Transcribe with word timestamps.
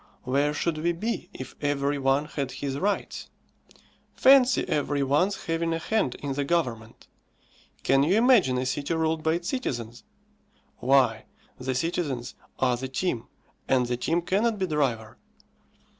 Where 0.23 0.51
should 0.51 0.79
we 0.79 0.93
be 0.93 1.29
if 1.31 1.53
every 1.61 1.99
one 1.99 2.25
had 2.25 2.53
his 2.53 2.79
rights? 2.79 3.29
Fancy 4.15 4.67
every 4.67 5.03
one's 5.03 5.43
having 5.45 5.73
a 5.75 5.77
hand 5.77 6.15
in 6.15 6.33
the 6.33 6.43
government? 6.43 7.05
Can 7.83 8.01
you 8.01 8.15
imagine 8.17 8.57
a 8.57 8.65
city 8.65 8.95
ruled 8.95 9.21
by 9.21 9.33
its 9.33 9.49
citizens? 9.49 10.03
Why, 10.77 11.25
the 11.59 11.75
citizens 11.75 12.33
are 12.57 12.77
the 12.77 12.87
team, 12.89 13.27
and 13.67 13.85
the 13.85 13.95
team 13.95 14.23
cannot 14.23 14.57
be 14.57 14.65
driver. 14.65 15.19